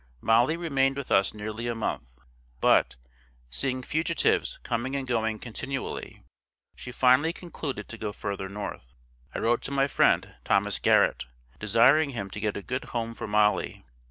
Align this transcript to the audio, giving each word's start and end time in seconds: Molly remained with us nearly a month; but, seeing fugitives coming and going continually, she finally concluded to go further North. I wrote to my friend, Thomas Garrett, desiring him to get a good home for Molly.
Molly 0.19 0.57
remained 0.57 0.97
with 0.97 1.11
us 1.11 1.31
nearly 1.31 1.67
a 1.67 1.75
month; 1.75 2.17
but, 2.59 2.95
seeing 3.51 3.83
fugitives 3.83 4.57
coming 4.63 4.95
and 4.95 5.05
going 5.05 5.37
continually, 5.37 6.23
she 6.75 6.91
finally 6.91 7.31
concluded 7.31 7.87
to 7.89 7.99
go 7.99 8.11
further 8.11 8.49
North. 8.49 8.95
I 9.35 9.37
wrote 9.37 9.61
to 9.61 9.71
my 9.71 9.87
friend, 9.87 10.33
Thomas 10.43 10.79
Garrett, 10.79 11.25
desiring 11.59 12.09
him 12.17 12.31
to 12.31 12.39
get 12.39 12.57
a 12.57 12.63
good 12.63 12.85
home 12.85 13.13
for 13.13 13.27
Molly. 13.27 13.85